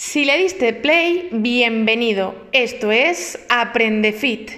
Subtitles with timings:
[0.00, 2.32] Si le diste play, bienvenido.
[2.52, 4.52] Esto es Aprende Fit.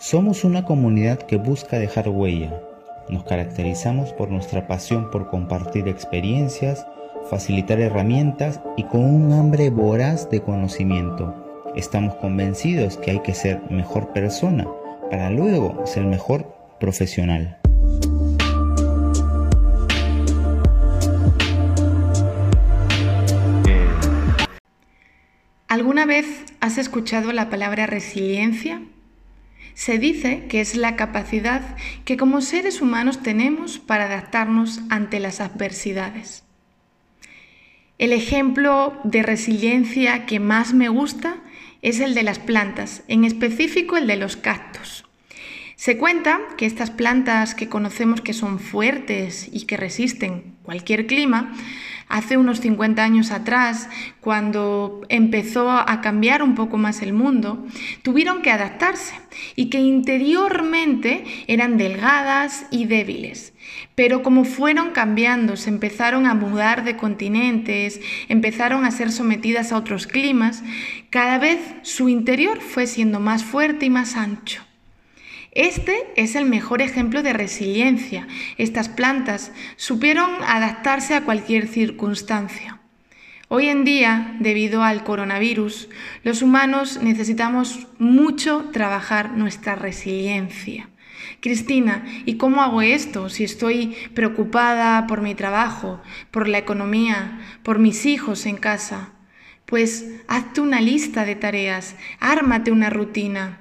[0.00, 2.60] Somos una comunidad que busca dejar huella.
[3.08, 6.88] Nos caracterizamos por nuestra pasión por compartir experiencias,
[7.30, 11.36] facilitar herramientas y con un hambre voraz de conocimiento.
[11.76, 14.66] Estamos convencidos que hay que ser mejor persona
[15.08, 17.60] para luego ser mejor profesional.
[25.68, 28.82] ¿Alguna vez has escuchado la palabra resiliencia?
[29.74, 35.40] Se dice que es la capacidad que como seres humanos tenemos para adaptarnos ante las
[35.40, 36.44] adversidades.
[37.98, 41.38] El ejemplo de resiliencia que más me gusta
[41.82, 45.04] es el de las plantas, en específico el de los cactus.
[45.74, 51.54] Se cuenta que estas plantas que conocemos que son fuertes y que resisten cualquier clima,
[52.08, 53.88] hace unos 50 años atrás,
[54.20, 57.66] cuando empezó a cambiar un poco más el mundo,
[58.02, 59.14] tuvieron que adaptarse
[59.54, 63.52] y que interiormente eran delgadas y débiles.
[63.94, 69.76] Pero como fueron cambiando, se empezaron a mudar de continentes, empezaron a ser sometidas a
[69.76, 70.62] otros climas,
[71.10, 74.65] cada vez su interior fue siendo más fuerte y más ancho.
[75.56, 78.28] Este es el mejor ejemplo de resiliencia.
[78.58, 82.78] Estas plantas supieron adaptarse a cualquier circunstancia.
[83.48, 85.88] Hoy en día, debido al coronavirus,
[86.24, 90.90] los humanos necesitamos mucho trabajar nuestra resiliencia.
[91.40, 97.78] Cristina, ¿y cómo hago esto si estoy preocupada por mi trabajo, por la economía, por
[97.78, 99.14] mis hijos en casa?
[99.64, 103.58] Pues hazte una lista de tareas, ármate una rutina.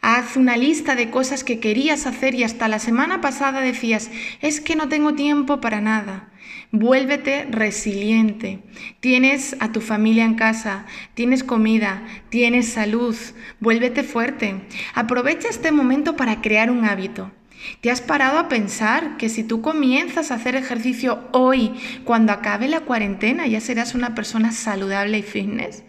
[0.00, 4.60] Haz una lista de cosas que querías hacer y hasta la semana pasada decías, es
[4.60, 6.28] que no tengo tiempo para nada.
[6.70, 8.60] Vuélvete resiliente.
[9.00, 13.16] Tienes a tu familia en casa, tienes comida, tienes salud.
[13.58, 14.60] Vuélvete fuerte.
[14.94, 17.32] Aprovecha este momento para crear un hábito.
[17.80, 21.72] ¿Te has parado a pensar que si tú comienzas a hacer ejercicio hoy,
[22.04, 25.82] cuando acabe la cuarentena, ya serás una persona saludable y fitness?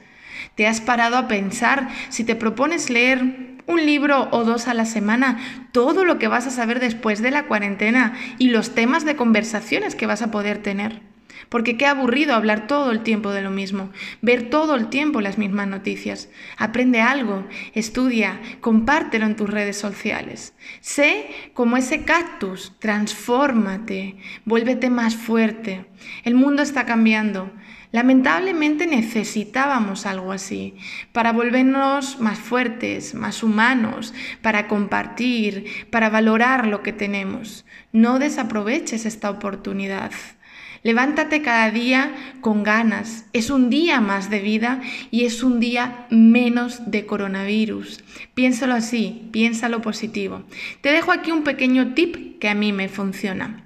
[0.55, 4.85] ¿Te has parado a pensar si te propones leer un libro o dos a la
[4.85, 5.37] semana,
[5.71, 9.95] todo lo que vas a saber después de la cuarentena y los temas de conversaciones
[9.95, 11.08] que vas a poder tener.
[11.47, 13.91] Porque qué aburrido hablar todo el tiempo de lo mismo,
[14.21, 16.29] ver todo el tiempo las mismas noticias.
[16.57, 20.53] Aprende algo, estudia, compártelo en tus redes sociales.
[20.81, 25.85] Sé como ese cactus, transfórmate, vuélvete más fuerte.
[26.23, 27.51] El mundo está cambiando.
[27.91, 30.75] Lamentablemente necesitábamos algo así,
[31.11, 34.13] para volvernos más fuertes, más humanos,
[34.43, 37.65] para compartir, para valorar lo que tenemos.
[37.91, 40.11] No desaproveches esta oportunidad.
[40.83, 43.25] Levántate cada día con ganas.
[43.33, 44.81] Es un día más de vida
[45.11, 48.03] y es un día menos de coronavirus.
[48.33, 50.43] Piénsalo así, piénsalo positivo.
[50.81, 53.65] Te dejo aquí un pequeño tip que a mí me funciona.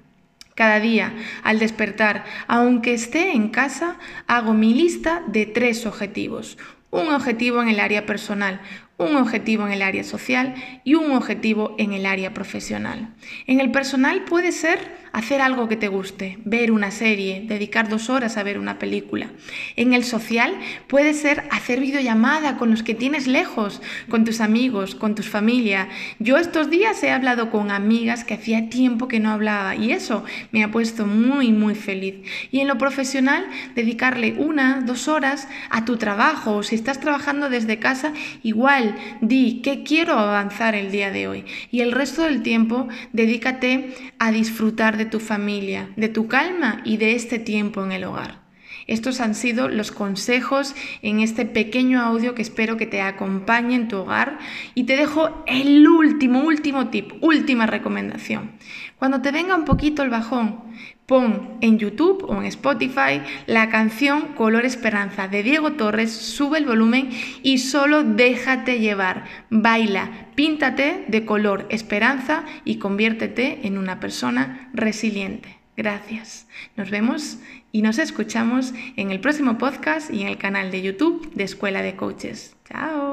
[0.54, 6.58] Cada día, al despertar, aunque esté en casa, hago mi lista de tres objetivos.
[6.90, 8.60] Un objetivo en el área personal,
[8.96, 13.14] un objetivo en el área social y un objetivo en el área profesional.
[13.46, 18.10] En el personal puede ser hacer algo que te guste, ver una serie, dedicar dos
[18.10, 19.30] horas a ver una película.
[19.76, 20.54] En el social
[20.88, 25.88] puede ser hacer videollamada con los que tienes lejos, con tus amigos, con tu familia.
[26.18, 30.24] Yo estos días he hablado con amigas que hacía tiempo que no hablaba y eso
[30.50, 32.16] me ha puesto muy, muy feliz.
[32.50, 37.50] Y en lo profesional, dedicarle una, dos horas a tu trabajo o si estás trabajando
[37.50, 38.12] desde casa,
[38.42, 38.83] igual
[39.20, 41.44] di qué quiero avanzar el día de hoy.
[41.70, 46.96] Y el resto del tiempo dedícate a disfrutar de tu familia, de tu calma y
[46.96, 48.43] de este tiempo en el hogar.
[48.86, 53.88] Estos han sido los consejos en este pequeño audio que espero que te acompañe en
[53.88, 54.38] tu hogar
[54.74, 58.52] y te dejo el último, último tip, última recomendación.
[58.98, 60.60] Cuando te venga un poquito el bajón,
[61.06, 66.66] pon en YouTube o en Spotify la canción Color Esperanza de Diego Torres, sube el
[66.66, 67.10] volumen
[67.42, 75.63] y solo déjate llevar, baila, píntate de color esperanza y conviértete en una persona resiliente.
[75.76, 76.46] Gracias.
[76.76, 77.38] Nos vemos
[77.72, 81.82] y nos escuchamos en el próximo podcast y en el canal de YouTube de Escuela
[81.82, 82.56] de Coaches.
[82.68, 83.03] Chao.